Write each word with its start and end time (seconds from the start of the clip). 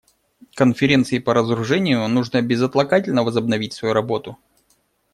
Конференции 0.55 1.19
по 1.19 1.31
разоружению 1.35 2.07
нужно 2.07 2.41
безотлагательно 2.41 3.21
возобновить 3.23 3.73
свою 3.73 3.93
работу. 3.93 4.35